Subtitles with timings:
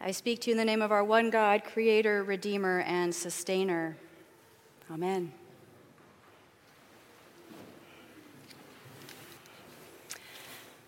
[0.00, 3.96] I speak to you in the name of our one God, Creator, Redeemer, and Sustainer.
[4.92, 5.32] Amen.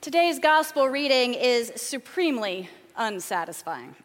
[0.01, 3.97] Today's gospel reading is supremely unsatisfying.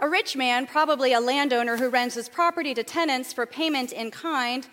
[0.00, 4.10] a rich man, probably a landowner who rents his property to tenants for payment in
[4.10, 4.66] kind,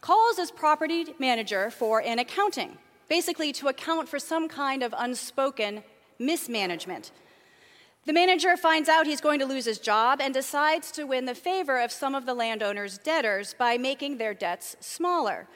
[0.00, 2.78] calls his property manager for an accounting
[3.08, 5.82] basically to account for some kind of unspoken
[6.18, 7.10] mismanagement.
[8.04, 11.34] The manager finds out he's going to lose his job and decides to win the
[11.34, 15.46] favor of some of the landowner's debtors by making their debts smaller.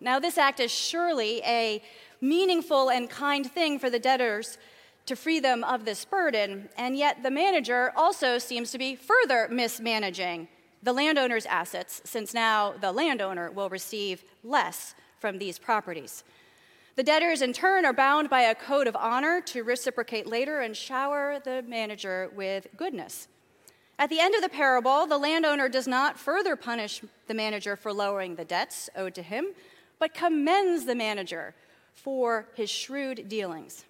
[0.00, 1.82] Now, this act is surely a
[2.20, 4.58] meaningful and kind thing for the debtors
[5.06, 9.48] to free them of this burden, and yet the manager also seems to be further
[9.50, 10.48] mismanaging
[10.82, 16.24] the landowner's assets, since now the landowner will receive less from these properties.
[16.96, 20.74] The debtors, in turn, are bound by a code of honor to reciprocate later and
[20.74, 23.28] shower the manager with goodness.
[23.98, 27.92] At the end of the parable, the landowner does not further punish the manager for
[27.92, 29.48] lowering the debts owed to him,
[29.98, 31.54] but commends the manager
[31.92, 33.84] for his shrewd dealings.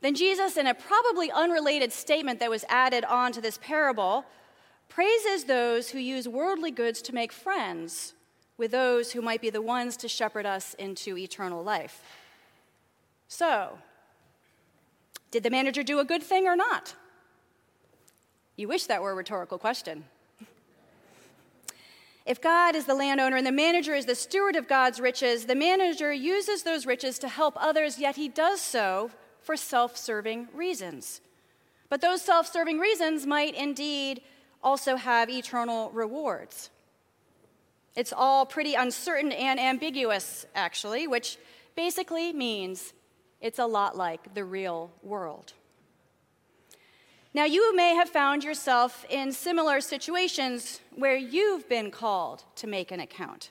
[0.00, 4.24] Then Jesus, in a probably unrelated statement that was added on to this parable,
[4.88, 8.14] praises those who use worldly goods to make friends
[8.60, 12.02] with those who might be the ones to shepherd us into eternal life.
[13.26, 13.78] So,
[15.30, 16.94] did the manager do a good thing or not?
[18.56, 20.04] You wish that were a rhetorical question.
[22.26, 25.54] If God is the landowner and the manager is the steward of God's riches, the
[25.54, 31.22] manager uses those riches to help others, yet he does so for self serving reasons.
[31.88, 34.20] But those self serving reasons might indeed
[34.62, 36.68] also have eternal rewards.
[37.96, 41.38] It's all pretty uncertain and ambiguous, actually, which
[41.76, 42.92] basically means
[43.40, 45.54] it's a lot like the real world.
[47.32, 52.90] Now, you may have found yourself in similar situations where you've been called to make
[52.90, 53.50] an account.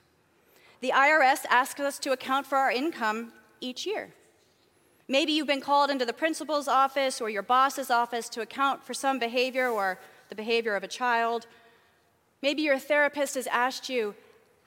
[0.82, 4.14] The IRS asks us to account for our income each year.
[5.08, 8.94] Maybe you've been called into the principal's office or your boss's office to account for
[8.94, 9.98] some behavior or
[10.30, 11.48] the behavior of a child.
[12.42, 14.14] Maybe your therapist has asked you,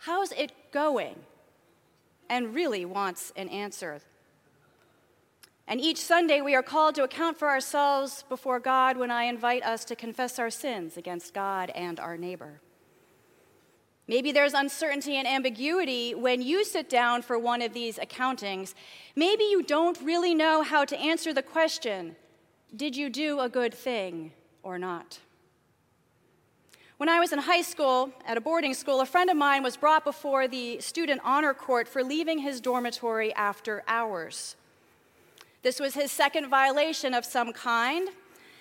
[0.03, 1.15] How's it going?
[2.29, 4.01] And really wants an answer.
[5.69, 9.63] And each Sunday we are called to account for ourselves before God when I invite
[9.63, 12.61] us to confess our sins against God and our neighbor.
[14.09, 18.75] Maybe there's uncertainty and ambiguity when you sit down for one of these accountings.
[19.15, 22.17] Maybe you don't really know how to answer the question
[22.75, 24.33] Did you do a good thing
[24.65, 25.21] or not?
[27.03, 29.77] When I was in high school at a boarding school, a friend of mine was
[29.77, 34.55] brought before the student honor court for leaving his dormitory after hours.
[35.63, 38.09] This was his second violation of some kind,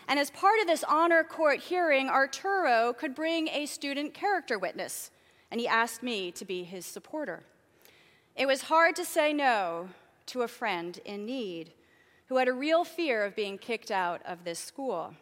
[0.07, 5.11] and as part of this honor court hearing, Arturo could bring a student character witness,
[5.51, 7.43] and he asked me to be his supporter.
[8.35, 9.89] It was hard to say no
[10.25, 11.73] to a friend in need
[12.25, 15.13] who had a real fear of being kicked out of this school.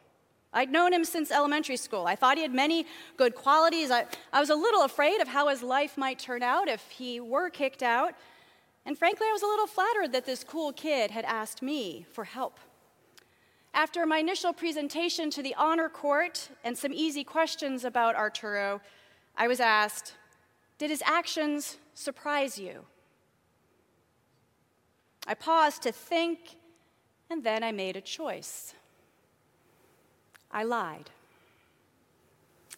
[0.52, 2.08] I'd known him since elementary school.
[2.08, 2.86] I thought he had many
[3.18, 3.92] good qualities.
[3.92, 7.20] I, I was a little afraid of how his life might turn out if he
[7.20, 8.16] were kicked out.
[8.86, 12.24] And frankly, I was a little flattered that this cool kid had asked me for
[12.24, 12.60] help.
[13.74, 18.82] After my initial presentation to the honor court and some easy questions about Arturo,
[19.38, 20.16] I was asked,
[20.80, 22.86] Did his actions surprise you?
[25.28, 26.56] I paused to think,
[27.30, 28.74] and then I made a choice.
[30.52, 31.10] I lied.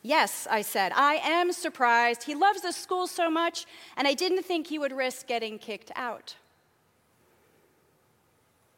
[0.04, 2.24] Yes, I said, I am surprised.
[2.24, 3.66] He loves the school so much,
[3.96, 6.36] and I didn't think he would risk getting kicked out.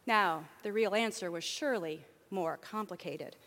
[0.06, 3.38] Now, the real answer was surely more complicated.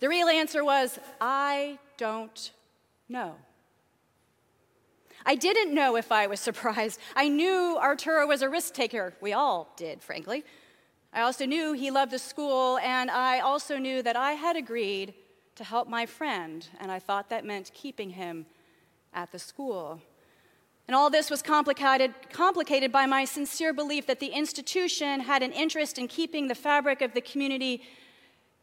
[0.00, 2.52] The real answer was, I don't
[3.08, 3.36] know.
[5.24, 7.00] I didn't know if I was surprised.
[7.14, 9.14] I knew Arturo was a risk taker.
[9.22, 10.44] We all did, frankly.
[11.16, 15.14] I also knew he loved the school, and I also knew that I had agreed
[15.54, 18.44] to help my friend, and I thought that meant keeping him
[19.14, 20.02] at the school.
[20.86, 25.52] And all this was complicated, complicated by my sincere belief that the institution had an
[25.52, 27.82] interest in keeping the fabric of the community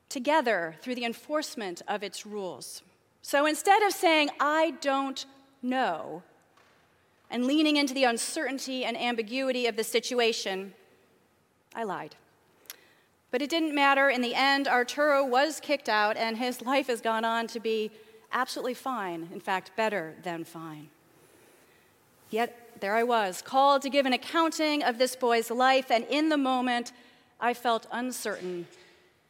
[0.07, 2.83] together through the enforcement of its rules.
[3.23, 5.25] So instead of saying, I don't
[5.63, 6.21] know,
[7.31, 10.75] and leaning into the uncertainty and ambiguity of the situation,
[11.73, 12.15] I lied.
[13.33, 14.11] But it didn't matter.
[14.11, 17.89] In the end, Arturo was kicked out, and his life has gone on to be
[18.31, 19.27] absolutely fine.
[19.33, 20.89] In fact, better than fine.
[22.29, 26.29] Yet there I was, called to give an accounting of this boy's life, and in
[26.29, 26.91] the moment,
[27.41, 28.67] I felt uncertain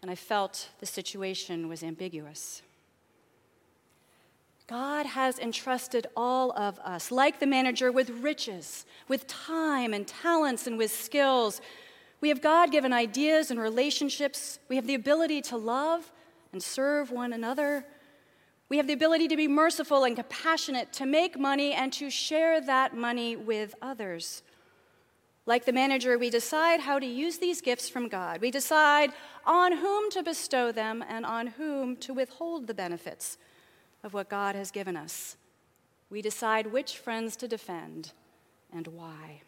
[0.02, 2.62] and I felt the situation was ambiguous.
[4.68, 10.68] God has entrusted all of us, like the manager, with riches, with time and talents
[10.68, 11.62] and with skills.
[12.24, 14.58] We have God given ideas and relationships.
[14.70, 16.10] We have the ability to love
[16.54, 17.84] and serve one another.
[18.70, 22.62] We have the ability to be merciful and compassionate, to make money and to share
[22.62, 24.42] that money with others.
[25.46, 28.40] Like the manager, we decide how to use these gifts from God.
[28.40, 29.12] We decide
[29.46, 33.38] on whom to bestow them and on whom to withhold the benefits
[34.02, 35.36] of what God has given us.
[36.10, 38.14] We decide which friends to defend
[38.72, 39.42] and why.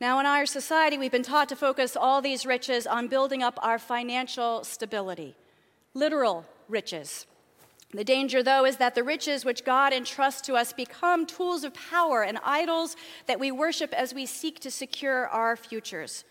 [0.00, 3.58] Now, in our society, we've been taught to focus all these riches on building up
[3.60, 5.36] our financial stability,
[5.92, 7.26] literal riches.
[7.92, 11.74] The danger, though, is that the riches which God entrusts to us become tools of
[11.74, 16.24] power and idols that we worship as we seek to secure our futures.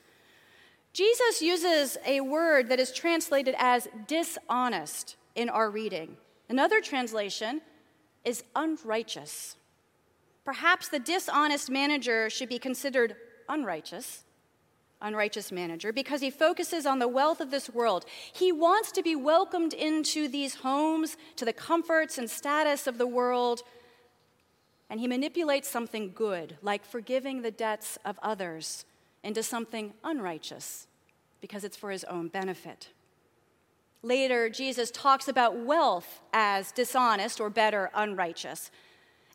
[0.92, 6.18] Jesus uses a word that is translated as dishonest in our reading.
[6.50, 7.62] Another translation
[8.26, 9.58] is unrighteous.
[10.44, 13.16] Perhaps the dishonest manager should be considered
[13.50, 14.24] unrighteous,
[15.02, 18.06] unrighteous manager, because he focuses on the wealth of this world.
[18.34, 23.08] He wants to be welcomed into these homes, to the comforts and status of the
[23.08, 23.62] world,
[24.90, 28.86] and he manipulates something good, like forgiving the debts of others,
[29.24, 30.88] into something unrighteous,
[31.42, 32.90] because it's for his own benefit.
[34.02, 38.72] Later, Jesus talks about wealth as dishonest or better, unrighteous.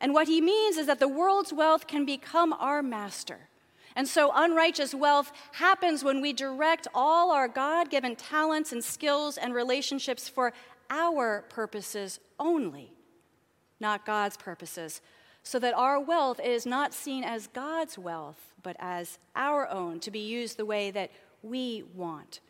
[0.01, 3.49] And what he means is that the world's wealth can become our master.
[3.97, 9.37] And so, unrighteous wealth happens when we direct all our God given talents and skills
[9.39, 10.53] and relationships for
[10.91, 12.93] our purposes only,
[13.79, 15.01] not God's purposes,
[15.45, 20.11] so that our wealth is not seen as God's wealth, but as our own to
[20.11, 21.11] be used the way that
[21.43, 22.41] we want.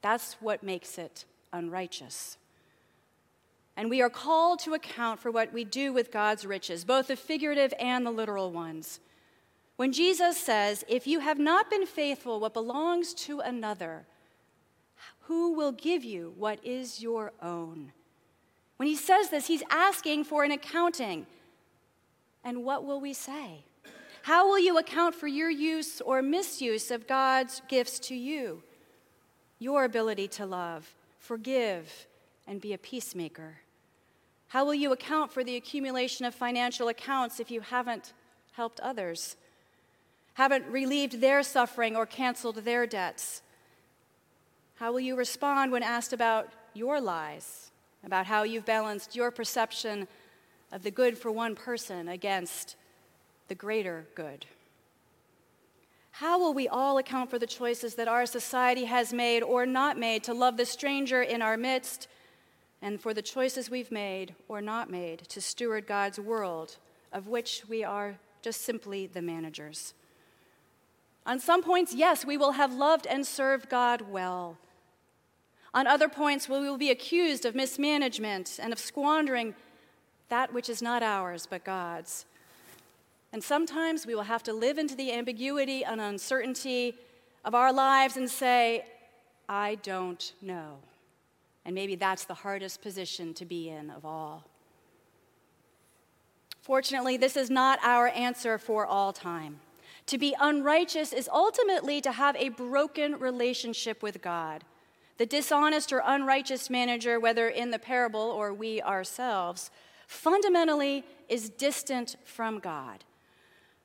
[0.00, 2.38] That's what makes it unrighteous.
[3.76, 7.16] And we are called to account for what we do with God's riches, both the
[7.16, 9.00] figurative and the literal ones.
[9.80, 14.04] When Jesus says, If you have not been faithful what belongs to another,
[15.20, 17.92] who will give you what is your own?
[18.76, 21.24] When he says this, he's asking for an accounting.
[22.44, 23.64] And what will we say?
[24.20, 28.62] How will you account for your use or misuse of God's gifts to you?
[29.58, 32.06] Your ability to love, forgive,
[32.46, 33.60] and be a peacemaker?
[34.48, 38.12] How will you account for the accumulation of financial accounts if you haven't
[38.52, 39.38] helped others?
[40.40, 43.42] Haven't relieved their suffering or canceled their debts?
[44.76, 47.70] How will you respond when asked about your lies,
[48.06, 50.08] about how you've balanced your perception
[50.72, 52.76] of the good for one person against
[53.48, 54.46] the greater good?
[56.12, 59.98] How will we all account for the choices that our society has made or not
[59.98, 62.08] made to love the stranger in our midst,
[62.80, 66.78] and for the choices we've made or not made to steward God's world,
[67.12, 69.92] of which we are just simply the managers?
[71.26, 74.56] On some points, yes, we will have loved and served God well.
[75.72, 79.54] On other points, we will be accused of mismanagement and of squandering
[80.28, 82.24] that which is not ours but God's.
[83.32, 86.96] And sometimes we will have to live into the ambiguity and uncertainty
[87.44, 88.84] of our lives and say,
[89.48, 90.78] I don't know.
[91.64, 94.44] And maybe that's the hardest position to be in of all.
[96.62, 99.60] Fortunately, this is not our answer for all time.
[100.10, 104.64] To be unrighteous is ultimately to have a broken relationship with God.
[105.18, 109.70] The dishonest or unrighteous manager, whether in the parable or we ourselves,
[110.08, 113.04] fundamentally is distant from God.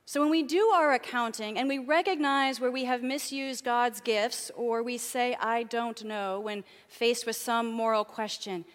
[0.08, 4.50] So when we do our accounting and we recognize where we have misused God's gifts,
[4.56, 8.66] or we say, I don't know, when faced with some moral question,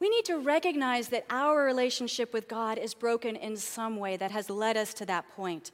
[0.00, 4.32] we need to recognize that our relationship with God is broken in some way that
[4.32, 5.70] has led us to that point.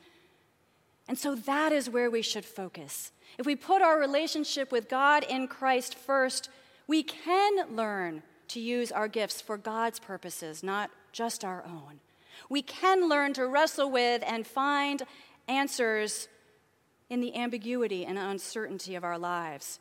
[1.08, 3.12] And so that is where we should focus.
[3.38, 6.48] If we put our relationship with God in Christ first,
[6.86, 12.00] we can learn to use our gifts for God's purposes, not just our own
[12.48, 15.02] we can learn to wrestle with and find
[15.48, 16.28] answers
[17.10, 19.80] in the ambiguity and uncertainty of our lives.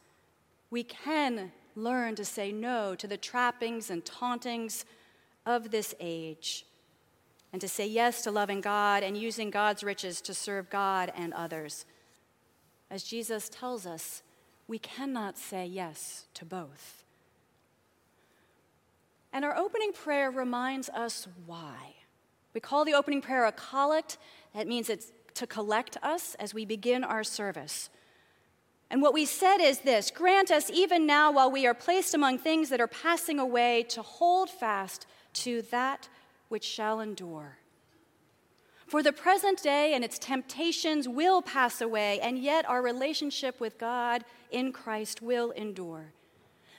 [0.70, 4.86] We can learn to say no to the trappings and tauntings
[5.46, 6.65] of this age
[7.53, 11.31] and to say yes to loving God and using God's riches to serve God and
[11.33, 11.86] others.
[12.89, 14.24] As Jesus tells us,
[14.67, 17.03] we cannot say yes to both.
[19.31, 21.95] And our opening prayer reminds us why.
[22.55, 24.17] We call the opening prayer a collect.
[24.55, 27.89] That means it's to collect us as we begin our service.
[28.89, 32.39] And what we said is this grant us, even now, while we are placed among
[32.39, 36.10] things that are passing away, to hold fast to that
[36.53, 37.57] which shall endure.
[38.86, 43.79] For the present day and its temptations will pass away, and yet our relationship with
[43.79, 46.13] God in Christ will endure.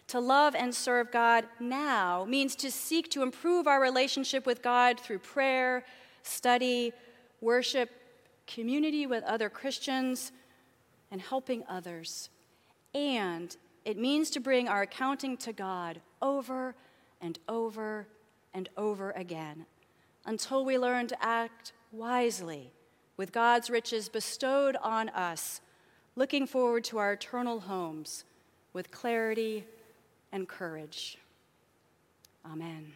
[0.06, 5.00] To love and serve God now means to seek to improve our relationship with God
[5.00, 5.84] through prayer,
[6.22, 6.92] study,
[7.40, 7.90] worship,
[8.46, 10.30] community with other Christians,
[11.10, 12.30] and helping others.
[12.94, 16.76] And it means to bring our accounting to God over
[17.20, 18.06] and over
[18.54, 19.66] and over again
[20.24, 22.70] until we learn to act wisely
[23.16, 25.60] with God's riches bestowed on us,
[26.16, 28.24] looking forward to our eternal homes
[28.72, 29.66] with clarity
[30.32, 31.18] and courage.
[32.44, 32.92] Amen.